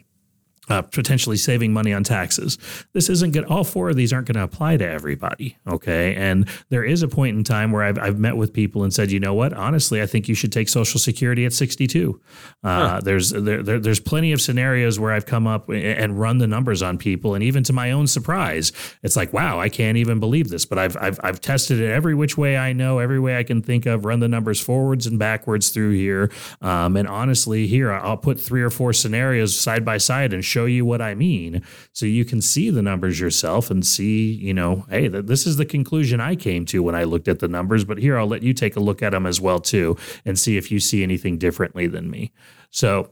[0.68, 2.58] uh, potentially saving money on taxes.
[2.92, 3.44] This isn't good.
[3.44, 5.58] All four of these aren't going to apply to everybody.
[5.66, 6.14] Okay.
[6.14, 9.10] And there is a point in time where I've, I've met with people and said,
[9.10, 9.52] you know what?
[9.52, 12.20] Honestly, I think you should take Social Security at 62.
[12.64, 13.00] Uh, huh.
[13.02, 16.82] There's there, there, there's plenty of scenarios where I've come up and run the numbers
[16.82, 17.34] on people.
[17.34, 20.64] And even to my own surprise, it's like, wow, I can't even believe this.
[20.64, 23.62] But I've, I've, I've tested it every which way I know, every way I can
[23.62, 26.30] think of, run the numbers forwards and backwards through here.
[26.60, 30.64] Um, and honestly, here, I'll put three or four scenarios side by side and show
[30.64, 34.86] you what I mean so you can see the numbers yourself and see, you know,
[34.88, 37.98] hey, this is the conclusion I came to when I looked at the numbers, but
[37.98, 40.72] here I'll let you take a look at them as well too and see if
[40.72, 42.32] you see anything differently than me.
[42.70, 43.10] So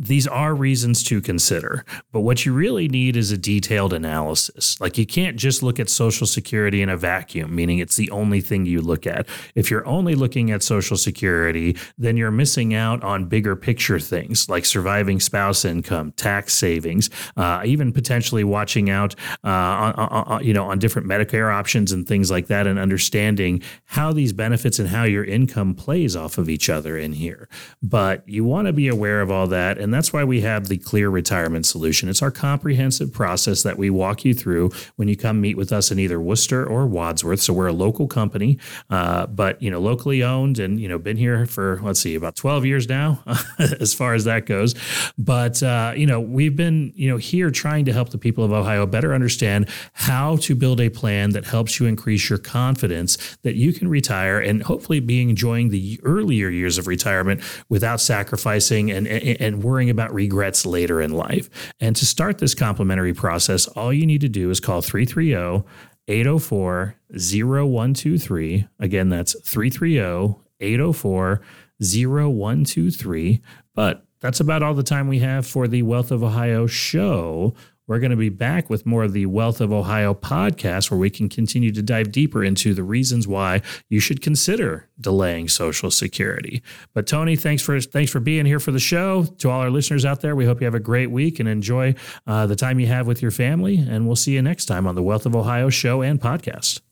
[0.00, 4.80] these are reasons to consider, but what you really need is a detailed analysis.
[4.80, 8.40] Like you can't just look at Social Security in a vacuum, meaning it's the only
[8.40, 9.28] thing you look at.
[9.54, 14.48] If you're only looking at Social Security, then you're missing out on bigger picture things
[14.48, 20.54] like surviving spouse income, tax savings, uh, even potentially watching out, uh, on, on, you
[20.54, 24.88] know, on different Medicare options and things like that, and understanding how these benefits and
[24.88, 27.50] how your income plays off of each other in here.
[27.82, 30.68] But you want to be aware of all that and and that's why we have
[30.68, 32.08] the Clear Retirement Solution.
[32.08, 35.90] It's our comprehensive process that we walk you through when you come meet with us
[35.90, 37.40] in either Wooster or Wadsworth.
[37.40, 38.56] So we're a local company,
[38.88, 42.36] uh, but you know, locally owned, and you know, been here for let's see, about
[42.36, 43.20] 12 years now,
[43.58, 44.76] as far as that goes.
[45.18, 48.52] But uh, you know, we've been you know here trying to help the people of
[48.52, 53.56] Ohio better understand how to build a plan that helps you increase your confidence that
[53.56, 59.00] you can retire and hopefully be enjoying the earlier years of retirement without sacrificing and
[59.06, 61.72] and, and worrying worrying about regrets later in life.
[61.80, 65.64] And to start this complimentary process, all you need to do is call 330
[66.06, 68.68] 804 0123.
[68.78, 71.40] Again, that's 330 804
[71.80, 73.40] 0123.
[73.74, 77.54] But that's about all the time we have for the Wealth of Ohio show.
[77.90, 81.10] We're going to be back with more of the Wealth of Ohio podcast, where we
[81.10, 86.62] can continue to dive deeper into the reasons why you should consider delaying Social Security.
[86.94, 89.24] But Tony, thanks for thanks for being here for the show.
[89.24, 91.96] To all our listeners out there, we hope you have a great week and enjoy
[92.28, 93.78] uh, the time you have with your family.
[93.78, 96.82] And we'll see you next time on the Wealth of Ohio show and podcast.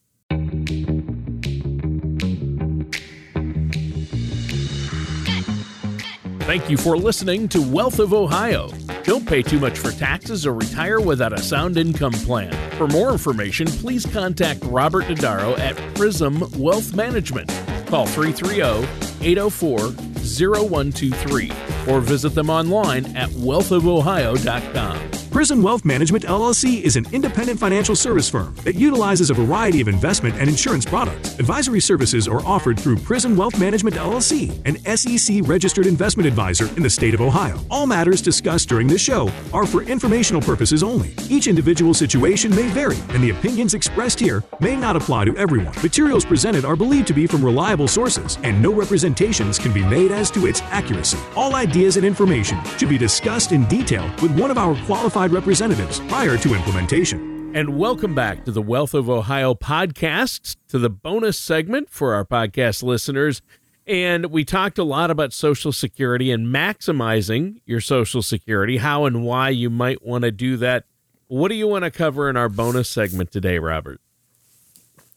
[6.41, 8.69] Thank you for listening to Wealth of Ohio.
[9.03, 12.51] Don't pay too much for taxes or retire without a sound income plan.
[12.77, 17.49] For more information, please contact Robert Dodaro at Prism Wealth Management.
[17.87, 18.87] Call 330
[19.25, 19.79] 804
[20.19, 21.51] 0123
[21.87, 25.18] or visit them online at wealthofohio.com.
[25.39, 29.87] Prism Wealth Management LLC is an independent financial service firm that utilizes a variety of
[29.87, 31.39] investment and insurance products.
[31.39, 36.83] Advisory services are offered through Prism Wealth Management LLC, an SEC registered investment advisor in
[36.83, 37.57] the state of Ohio.
[37.71, 41.15] All matters discussed during this show are for informational purposes only.
[41.29, 45.73] Each individual situation may vary, and the opinions expressed here may not apply to everyone.
[45.81, 50.11] Materials presented are believed to be from reliable sources, and no representations can be made
[50.11, 51.17] as to its accuracy.
[51.37, 55.33] All ideas and information should be discussed in detail with one of our qualified qualified
[55.33, 57.51] representatives prior to implementation.
[57.55, 62.25] And welcome back to the Wealth of Ohio podcast, to the bonus segment for our
[62.25, 63.41] podcast listeners.
[63.87, 69.23] And we talked a lot about Social Security and maximizing your Social Security, how and
[69.23, 70.85] why you might want to do that.
[71.27, 73.99] What do you want to cover in our bonus segment today, Robert?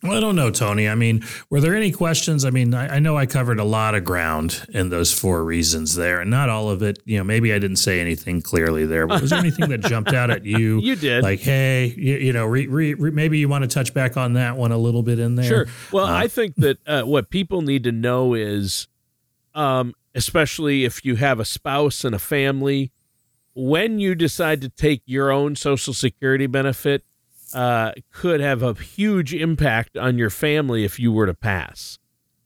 [0.03, 0.89] Well, I don't know, Tony.
[0.89, 2.45] I mean, were there any questions?
[2.45, 5.95] I mean, I, I, know I covered a lot of ground in those four reasons
[5.95, 6.99] there, and not all of it.
[7.05, 9.07] You know, maybe I didn't say anything clearly there.
[9.07, 10.81] But was there anything that jumped out at you?
[10.93, 11.23] You did.
[11.23, 14.33] Like, hey, you, you know, re, re, re, maybe you want to touch back on
[14.33, 15.45] that one a little bit in there.
[15.45, 15.67] Sure.
[15.93, 18.89] Well, uh, I think that uh, what people need to know is,
[19.55, 22.91] um, especially if you have a spouse and a family,
[23.55, 27.05] when you decide to take your own Social Security benefit
[27.55, 31.99] uh, could have a huge impact on your family if you were to pass,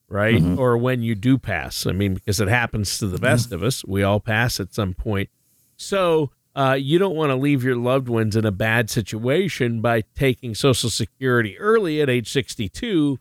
[0.09, 0.37] right?
[0.37, 0.59] Mm-hmm.
[0.59, 1.87] Or when you do pass.
[1.87, 3.85] I mean, because it happens to the best of us.
[3.85, 5.31] We all pass at some point.
[5.77, 10.03] So uh, you don't want to leave your loved ones in a bad situation by
[10.15, 13.19] taking Social Security early at age 62.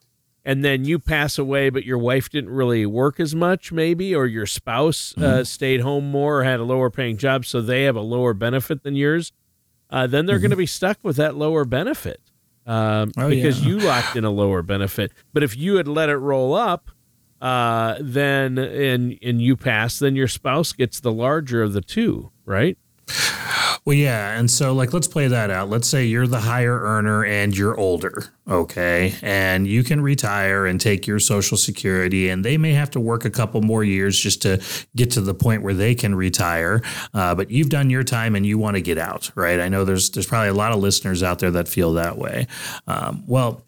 [0.47, 4.27] And then you pass away, but your wife didn't really work as much, maybe, or
[4.27, 5.43] your spouse uh, mm-hmm.
[5.43, 8.83] stayed home more or had a lower paying job, so they have a lower benefit
[8.83, 9.31] than yours
[9.89, 10.43] uh, then they're mm-hmm.
[10.43, 12.21] going to be stuck with that lower benefit
[12.65, 13.69] um, oh, because yeah.
[13.69, 15.11] you locked in a lower benefit.
[15.33, 16.89] But if you had let it roll up,
[17.41, 22.31] uh, then and and you pass, then your spouse gets the larger of the two,
[22.45, 22.77] right?
[23.85, 24.37] Well, yeah.
[24.37, 25.69] And so, like, let's play that out.
[25.69, 29.15] Let's say you're the higher earner and you're older, okay?
[29.21, 33.25] And you can retire and take your Social Security, and they may have to work
[33.25, 34.61] a couple more years just to
[34.95, 36.81] get to the point where they can retire.
[37.13, 39.59] Uh, but you've done your time and you want to get out, right?
[39.59, 42.47] I know there's there's probably a lot of listeners out there that feel that way.
[42.87, 43.61] Um, well,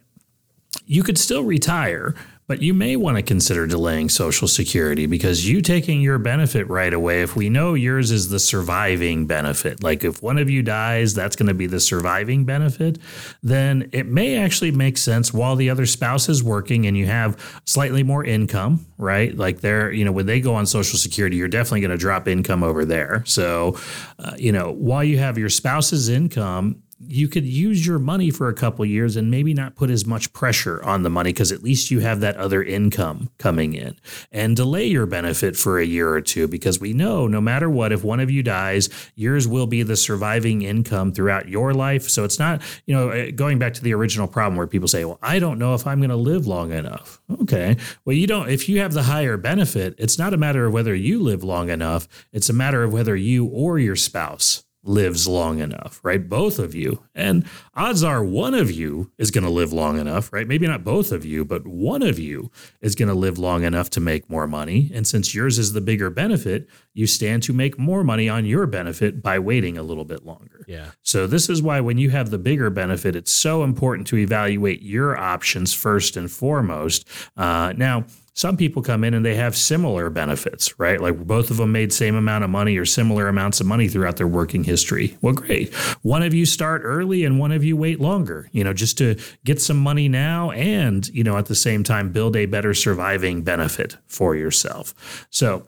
[0.86, 2.16] you could still retire
[2.48, 6.94] but you may want to consider delaying Social Security because you taking your benefit right
[6.94, 11.14] away, if we know yours is the surviving benefit, like if one of you dies,
[11.14, 13.00] that's going to be the surviving benefit,
[13.44, 17.62] then it may actually make sense while the other spouse is working and you have
[17.66, 19.36] slightly more income, right?
[19.36, 22.30] Like they're, you know, when they go on Social Security, you're definitely going to drop
[22.30, 23.24] income over there.
[23.26, 23.78] So,
[24.20, 28.50] uh, you know, while you have your spouse's income, you could use your money for
[28.50, 31.62] a couple years and maybe not put as much pressure on the money because at
[31.62, 33.96] least you have that other income coming in
[34.32, 37.92] and delay your benefit for a year or two because we know no matter what
[37.92, 42.10] if one of you dies yours will be the surviving income throughout your life.
[42.10, 45.06] So it's not you know eh, going back to the original problem where people say
[45.06, 47.22] well I don't know if I'm going to live long enough.
[47.42, 47.78] Okay.
[48.06, 50.96] Well you don't if you have the higher benefit it's not a matter of whether
[50.96, 52.08] you live long enough.
[52.34, 56.28] It's a matter of whether you or your spouse lives long enough, right?
[56.28, 57.04] Both of you.
[57.14, 57.46] And
[57.76, 60.48] odds are one of you is going to live long enough, right?
[60.48, 63.90] Maybe not both of you, but one of you is going to live long enough
[63.92, 64.90] to make more money.
[64.94, 68.66] And since yours is the bigger benefit, you stand to make more money on your
[68.66, 70.64] benefit by waiting a little bit longer.
[70.68, 70.92] Yeah.
[71.04, 74.82] So this is why when you have the bigger benefit, it's so important to evaluate
[74.82, 77.08] your options first and foremost.
[77.36, 78.06] Uh, now,
[78.38, 81.02] some people come in and they have similar benefits, right?
[81.02, 84.18] Like both of them made same amount of money or similar amounts of money throughout
[84.18, 85.18] their working history.
[85.22, 85.74] Well, great.
[86.04, 89.16] One of you start early and one of you wait longer, you know, just to
[89.44, 93.42] get some money now and, you know, at the same time build a better surviving
[93.42, 95.26] benefit for yourself.
[95.32, 95.66] So,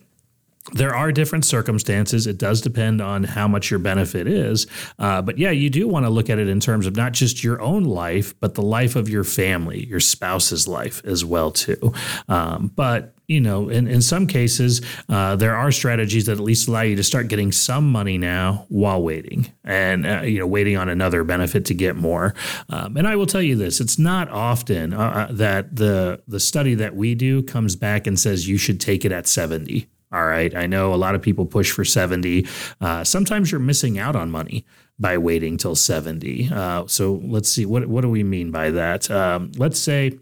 [0.74, 2.28] there are different circumstances.
[2.28, 4.68] It does depend on how much your benefit is.
[4.98, 7.44] Uh, but yeah, you do want to look at it in terms of not just
[7.44, 11.94] your own life, but the life of your family, your spouse's life as well too.
[12.28, 16.68] Um, but you know, in, in some cases, uh, there are strategies that at least
[16.68, 20.76] allow you to start getting some money now while waiting and, uh, you know, waiting
[20.76, 22.34] on another benefit to get more.
[22.70, 26.40] Um, and I will tell you this, it's not often uh, uh that the, the
[26.40, 30.26] study that we do comes back and says you should take it at 70 all
[30.26, 30.56] right.
[30.56, 32.48] I know a lot of people push for 70.
[32.82, 34.66] Uh, sometimes you're missing out on money
[34.98, 36.50] by waiting till 70.
[36.52, 37.66] Uh, so let's see.
[37.66, 39.10] What, what do we mean by that?
[39.12, 40.20] Um, let's say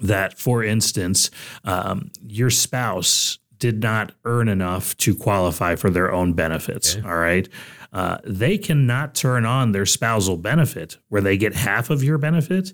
[0.00, 1.30] that, for instance,
[1.64, 6.96] um, your spouse did not earn enough to qualify for their own benefits.
[6.96, 7.08] Okay.
[7.08, 7.48] All right.
[7.92, 12.72] Uh, they cannot turn on their spousal benefit where they get half of your benefit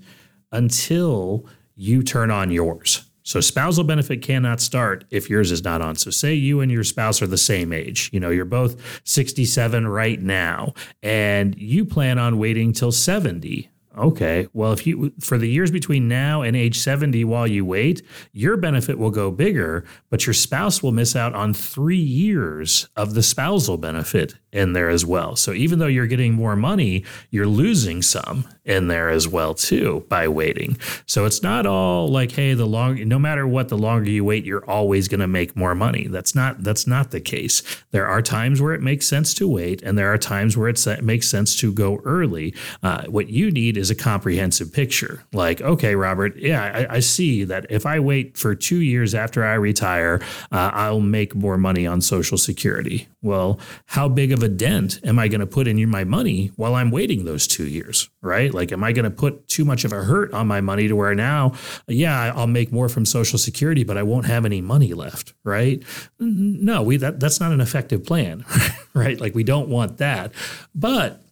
[0.50, 1.46] until
[1.76, 3.04] you turn on yours.
[3.22, 5.96] So spousal benefit cannot start if yours is not on.
[5.96, 8.10] So say you and your spouse are the same age.
[8.12, 13.68] You know, you're both 67 right now and you plan on waiting till 70
[13.98, 14.48] Okay.
[14.54, 18.02] Well, if you for the years between now and age 70 while you wait,
[18.32, 23.14] your benefit will go bigger, but your spouse will miss out on 3 years of
[23.14, 25.34] the spousal benefit in there as well.
[25.34, 30.04] So even though you're getting more money, you're losing some in there as well too
[30.08, 30.76] by waiting.
[31.06, 34.44] So it's not all like hey, the long no matter what the longer you wait,
[34.44, 36.06] you're always going to make more money.
[36.06, 37.62] That's not that's not the case.
[37.90, 41.02] There are times where it makes sense to wait and there are times where it
[41.02, 42.54] makes sense to go early.
[42.82, 45.24] Uh, what you need is a comprehensive picture.
[45.32, 49.44] Like, okay, Robert, yeah, I, I see that if I wait for 2 years after
[49.44, 53.08] I retire, uh, I'll make more money on social security.
[53.22, 56.74] Well, how big of a dent am I going to put in my money while
[56.74, 58.52] I'm waiting those two years, right?
[58.52, 60.96] Like, am I going to put too much of a hurt on my money to
[60.96, 61.54] where now,
[61.86, 65.82] yeah, I'll make more from Social Security, but I won't have any money left, right?
[66.18, 68.44] No, we that that's not an effective plan,
[68.94, 69.20] right?
[69.20, 70.32] Like, we don't want that,
[70.74, 71.22] but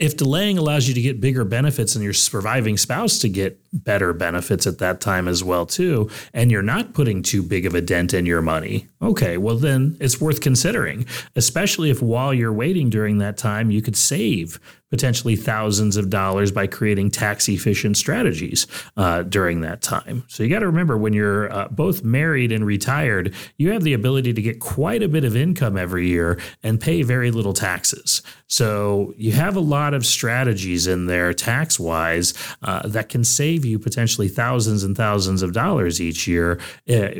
[0.00, 4.12] if delaying allows you to get bigger benefits and your surviving spouse to get better
[4.12, 7.80] benefits at that time as well too and you're not putting too big of a
[7.80, 11.06] dent in your money okay well then it's worth considering
[11.36, 14.58] especially if while you're waiting during that time you could save
[14.90, 18.66] potentially thousands of dollars by creating tax efficient strategies
[18.96, 20.24] uh, during that time.
[20.28, 23.92] So you got to remember when you're uh, both married and retired, you have the
[23.92, 28.22] ability to get quite a bit of income every year and pay very little taxes.
[28.48, 33.59] So you have a lot of strategies in there tax wise uh, that can save
[33.64, 37.10] you potentially thousands and thousands of dollars each year uh,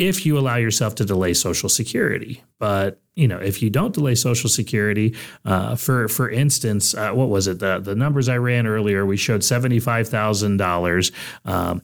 [0.00, 2.42] if you allow yourself to delay Social Security.
[2.58, 7.28] But you know, if you don't delay Social Security, uh, for for instance, uh, what
[7.28, 7.58] was it?
[7.58, 11.82] The the numbers I ran earlier, we showed seventy five thousand um.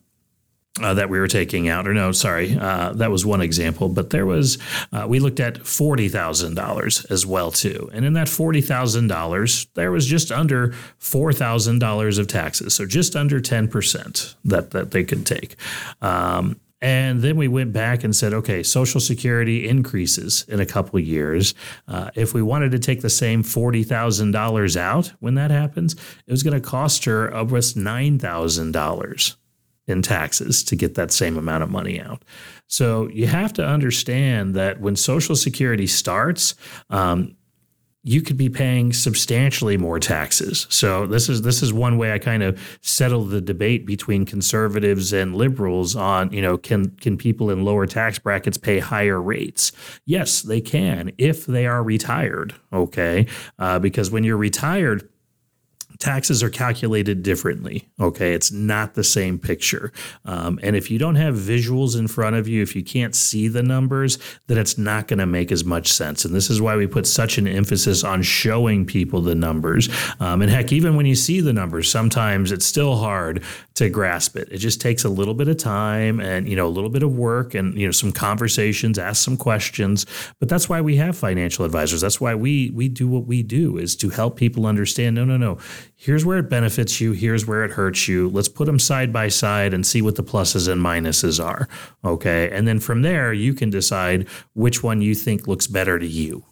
[0.82, 3.88] Uh, that we were taking out, or no, sorry, uh, that was one example.
[3.88, 4.58] But there was,
[4.92, 9.06] uh, we looked at forty thousand dollars as well too, and in that forty thousand
[9.06, 14.34] dollars, there was just under four thousand dollars of taxes, so just under ten percent
[14.44, 15.56] that that they could take.
[16.02, 21.00] Um, and then we went back and said, okay, Social Security increases in a couple
[21.00, 21.54] years.
[21.88, 26.42] Uh, if we wanted to take the same $40,000 out when that happens, it was
[26.42, 29.36] going to cost her almost $9,000
[29.86, 32.24] in taxes to get that same amount of money out.
[32.68, 36.54] So you have to understand that when Social Security starts,
[36.90, 37.36] um,
[38.06, 40.68] you could be paying substantially more taxes.
[40.70, 45.12] So this is this is one way I kind of settle the debate between conservatives
[45.12, 49.72] and liberals on, you know, can can people in lower tax brackets pay higher rates?
[50.04, 52.54] Yes, they can if they are retired.
[52.72, 53.26] Okay,
[53.58, 55.08] uh, because when you're retired
[55.98, 57.88] taxes are calculated differently.
[58.00, 59.92] Okay, it's not the same picture.
[60.24, 63.48] Um, and if you don't have visuals in front of you, if you can't see
[63.48, 66.24] the numbers, then it's not going to make as much sense.
[66.24, 69.88] And this is why we put such an emphasis on showing people the numbers.
[70.20, 73.42] Um, and heck, even when you see the numbers, sometimes it's still hard
[73.74, 74.48] to grasp it.
[74.50, 77.14] It just takes a little bit of time and you know a little bit of
[77.14, 80.06] work and you know some conversations, ask some questions.
[80.40, 82.00] But that's why we have financial advisors.
[82.00, 85.16] That's why we we do what we do is to help people understand.
[85.16, 85.58] No, no, no
[85.96, 88.28] here's where it benefits you, here's where it hurts you.
[88.28, 91.68] Let's put them side by side and see what the pluses and minuses are.
[92.04, 92.50] Okay.
[92.50, 96.44] And then from there, you can decide which one you think looks better to you.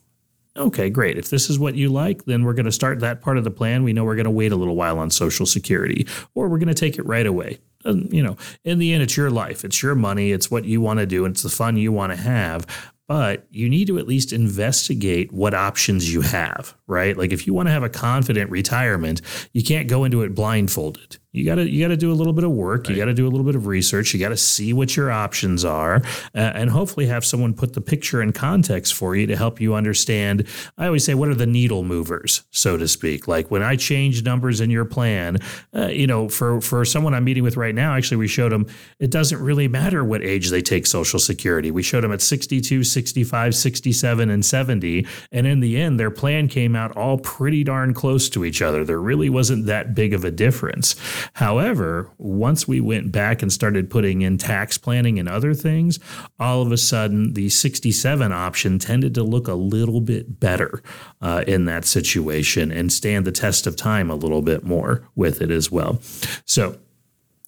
[0.56, 1.18] Okay, great.
[1.18, 3.50] If this is what you like, then we're going to start that part of the
[3.50, 3.82] plan.
[3.82, 6.68] We know we're going to wait a little while on Social Security, or we're going
[6.68, 7.58] to take it right away.
[7.84, 10.80] And, you know, in the end, it's your life, it's your money, it's what you
[10.80, 12.66] want to do, and it's the fun you want to have
[13.14, 17.16] but you need to at least investigate what options you have, right?
[17.16, 21.18] Like if you want to have a confident retirement, you can't go into it blindfolded.
[21.34, 22.86] You got to you got to do a little bit of work.
[22.86, 22.90] Right.
[22.90, 24.14] You got to do a little bit of research.
[24.14, 25.96] You got to see what your options are,
[26.32, 29.74] uh, and hopefully have someone put the picture in context for you to help you
[29.74, 30.46] understand.
[30.78, 33.26] I always say, what are the needle movers, so to speak?
[33.26, 35.38] Like when I change numbers in your plan,
[35.74, 38.68] uh, you know, for for someone I'm meeting with right now, actually, we showed them
[39.00, 41.72] it doesn't really matter what age they take Social Security.
[41.72, 46.46] We showed them at 62, 65, 67, and 70, and in the end, their plan
[46.46, 48.84] came out all pretty darn close to each other.
[48.84, 50.94] There really wasn't that big of a difference.
[51.32, 55.98] However, once we went back and started putting in tax planning and other things,
[56.38, 60.82] all of a sudden the 67 option tended to look a little bit better
[61.20, 65.40] uh, in that situation and stand the test of time a little bit more with
[65.40, 66.00] it as well.
[66.44, 66.78] So,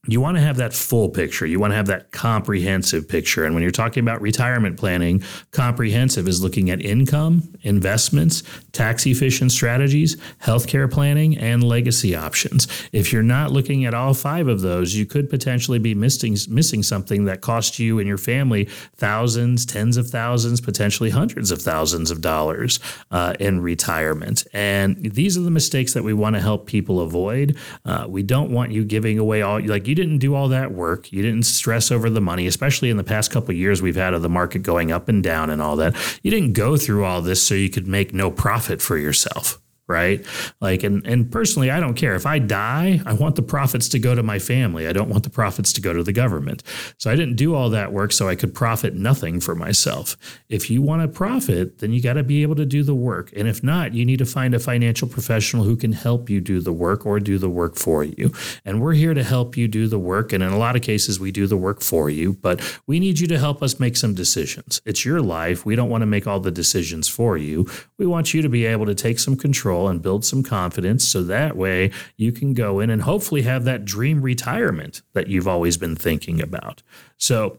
[0.07, 1.47] you want to have that full picture.
[1.47, 3.45] You want to have that comprehensive picture.
[3.45, 8.43] And when you're talking about retirement planning, comprehensive is looking at income, investments,
[8.73, 12.69] tax efficient strategies, healthcare planning, and legacy options.
[12.93, 16.83] If you're not looking at all five of those, you could potentially be missing missing
[16.83, 18.65] something that costs you and your family
[18.97, 22.79] thousands, tens of thousands, potentially hundreds of thousands of dollars
[23.11, 24.47] uh, in retirement.
[24.53, 27.57] And these are the mistakes that we want to help people avoid.
[27.85, 31.13] Uh, we don't want you giving away all like you didn't do all that work.
[31.13, 34.23] You didn't stress over the money, especially in the past couple years we've had of
[34.23, 35.97] the market going up and down and all that.
[36.23, 40.27] You didn't go through all this so you could make no profit for yourself right?
[40.61, 42.15] Like, and, and personally, I don't care.
[42.15, 44.87] If I die, I want the profits to go to my family.
[44.89, 46.63] I don't want the profits to go to the government.
[46.99, 50.17] So I didn't do all that work so I could profit nothing for myself.
[50.49, 53.33] If you want to profit, then you got to be able to do the work.
[53.37, 56.61] And if not, you need to find a financial professional who can help you do
[56.61, 58.33] the work or do the work for you.
[58.65, 60.33] And we're here to help you do the work.
[60.33, 63.21] And in a lot of cases, we do the work for you, but we need
[63.21, 64.81] you to help us make some decisions.
[64.85, 65.65] It's your life.
[65.65, 67.67] We don't want to make all the decisions for you.
[67.99, 71.07] We want you to be able to take some control control and build some confidence
[71.07, 75.49] so that way you can go in and hopefully have that dream retirement that you've
[75.49, 76.83] always been thinking about.
[77.17, 77.59] So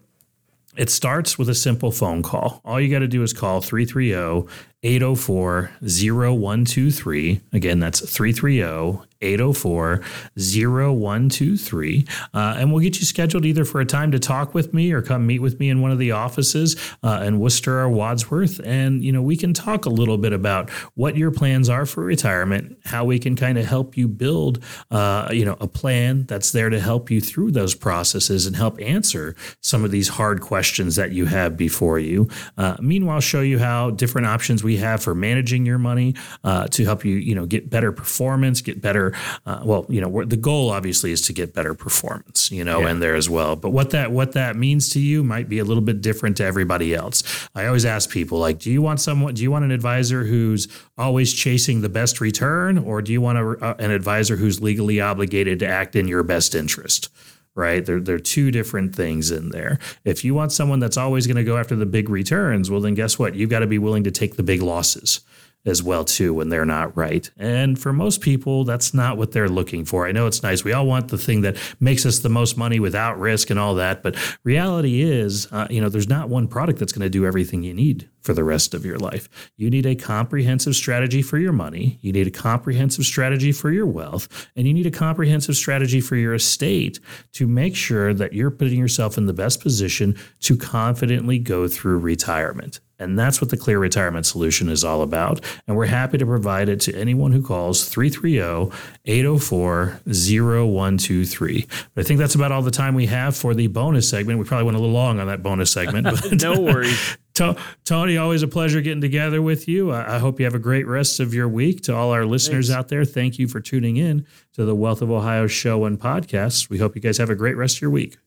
[0.75, 2.61] it starts with a simple phone call.
[2.63, 4.47] All you got to do is call 330
[4.83, 7.41] 804 0123.
[7.53, 10.01] Again, that's 330 804
[10.35, 12.05] 0123.
[12.33, 15.01] Uh, and we'll get you scheduled either for a time to talk with me or
[15.01, 18.59] come meet with me in one of the offices uh, in Wooster or Wadsworth.
[18.65, 22.03] And, you know, we can talk a little bit about what your plans are for
[22.03, 26.51] retirement, how we can kind of help you build, uh, you know, a plan that's
[26.51, 30.95] there to help you through those processes and help answer some of these hard questions
[30.95, 32.27] that you have before you.
[32.57, 36.83] Uh, meanwhile, show you how different options we have for managing your money uh, to
[36.83, 38.81] help you, you know, get better performance, get
[39.11, 39.39] better.
[39.45, 42.91] Uh, well, you know, the goal obviously is to get better performance, you know, yeah.
[42.91, 43.55] in there as well.
[43.55, 46.43] But what that what that means to you might be a little bit different to
[46.43, 47.49] everybody else.
[47.55, 49.33] I always ask people like, do you want someone?
[49.33, 53.37] Do you want an advisor who's always chasing the best return, or do you want
[53.37, 57.09] a, uh, an advisor who's legally obligated to act in your best interest?
[57.55, 57.87] right?
[57.87, 59.79] There, there are two different things in there.
[60.05, 62.93] If you want someone that's always going to go after the big returns, well, then
[62.93, 63.33] guess what?
[63.33, 65.21] You've got to be willing to take the big losses
[65.67, 67.29] as well too when they're not right.
[67.37, 70.07] And for most people, that's not what they're looking for.
[70.07, 70.63] I know it's nice.
[70.63, 73.75] We all want the thing that makes us the most money without risk and all
[73.75, 77.25] that, but reality is, uh, you know, there's not one product that's going to do
[77.25, 79.29] everything you need for the rest of your life.
[79.55, 83.85] You need a comprehensive strategy for your money, you need a comprehensive strategy for your
[83.85, 86.99] wealth, and you need a comprehensive strategy for your estate
[87.33, 91.99] to make sure that you're putting yourself in the best position to confidently go through
[91.99, 92.79] retirement.
[92.99, 95.39] And that's what the Clear Retirement Solution is all about.
[95.67, 98.75] And we're happy to provide it to anyone who calls 330
[99.05, 101.67] 804 0123.
[101.93, 104.39] But I think that's about all the time we have for the bonus segment.
[104.39, 106.07] We probably went a little long on that bonus segment.
[106.17, 107.17] But no worries.
[107.83, 109.91] Tony, always a pleasure getting together with you.
[109.91, 111.81] I hope you have a great rest of your week.
[111.83, 112.77] To all our listeners Thanks.
[112.77, 116.69] out there, thank you for tuning in to the Wealth of Ohio show and podcast.
[116.69, 118.17] We hope you guys have a great rest of your week.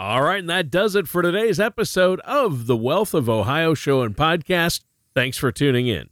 [0.00, 4.00] All right, and that does it for today's episode of the Wealth of Ohio show
[4.00, 4.80] and podcast.
[5.14, 6.08] Thanks for tuning in.